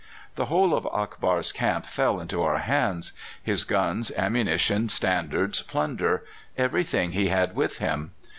The 0.33 0.45
whole 0.45 0.73
of 0.73 0.87
Akbar's 0.91 1.51
camp 1.51 1.85
fell 1.85 2.19
into 2.19 2.41
our 2.41 2.57
hands. 2.57 3.13
His 3.43 3.63
guns, 3.63 4.11
ammunition, 4.17 4.89
standards, 4.89 5.61
plunder 5.61 6.25
everything 6.57 7.11
he 7.11 7.27
had 7.27 7.55
with 7.55 7.77
him. 7.77 8.09